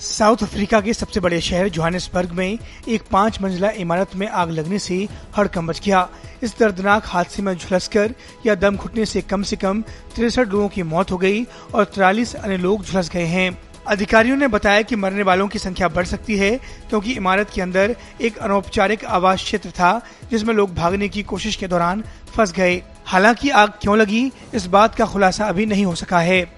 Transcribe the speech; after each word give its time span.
South 0.00 0.42
Africa 0.42 0.80
के 0.80 0.92
सबसे 0.92 1.20
बड़े 1.20 1.40
शहर 1.40 1.68
जोहानिसबर्ग 1.68 2.32
में 2.32 2.58
एक 2.88 3.02
पाँच 3.10 3.40
मंजिला 3.42 3.70
इमारत 3.70 4.14
में 4.16 4.28
आग 4.28 4.50
लगने 4.50 4.78
से 4.78 5.08
हड़कंप 5.38 5.64
मच 5.64 5.80
गया। 5.84 6.08
इस 6.42 6.58
दर्दनाक 6.58 7.02
हादसे 7.06 7.42
में 7.42 7.54
झुलसकर 7.54 8.14
या 8.46 8.54
दम 8.54 8.76
घुटने 8.76 9.06
से 9.06 9.22
कम 9.22 9.42
से 9.42 9.56
कम 9.56 9.82
तिरसठ 10.16 10.48
लोगों 10.48 10.68
की 10.68 10.82
मौत 10.82 11.10
हो 11.10 11.18
गई 11.18 11.44
और 11.74 11.84
तिरालीस 11.84 12.34
अन्य 12.34 12.56
लोग 12.56 12.84
झुलस 12.84 13.10
गए 13.10 13.24
हैं। 13.24 13.58
अधिकारियों 13.86 14.36
ने 14.36 14.48
बताया 14.48 14.82
कि 14.82 14.96
मरने 14.96 15.22
वालों 15.22 15.48
की 15.48 15.58
संख्या 15.58 15.88
बढ़ 15.88 16.06
सकती 16.06 16.36
है, 16.36 16.50
क्योंकि 16.88 17.12
इमारत 17.12 17.50
के 17.54 17.62
अंदर 17.62 17.96
एक 18.20 18.38
अनौपचारिक 18.38 19.04
आवास 19.04 19.42
क्षेत्र 19.42 19.70
था, 19.70 20.00
जिसमें 20.30 20.54
लोग 20.54 20.74
भागने 20.74 21.08
की 21.08 21.22
कोशिश 21.22 21.56
के 21.56 21.68
दौरान 21.68 22.04
फंस 22.36 22.52
गए। 22.52 22.82
हालाँकि 23.06 23.50
आग 23.50 23.72
क्यों 23.82 23.98
लगी, 23.98 24.32
इस 24.54 24.66
बात 24.66 24.94
का 24.94 25.06
खुलासा 25.06 25.44
अभी 25.44 25.66
नहीं 25.66 25.84
हो 25.84 25.94
सका 25.94 26.20
है। 26.20 26.57